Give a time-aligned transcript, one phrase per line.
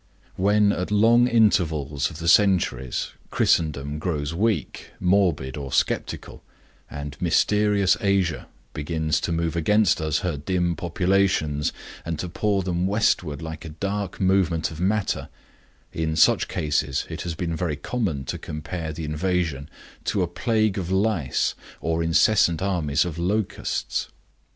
[0.35, 6.41] When at long intervals of the centuries Christendom grows weak, morbid or skeptical,
[6.89, 11.71] and mysterious Asia begins to move against us her dim populations
[12.03, 15.29] and to pour them westward like a dark movement of matter,
[15.93, 19.69] in such cases it has been very common to compare the invasion
[20.05, 24.09] to a plague of lice or incessant armies of locusts.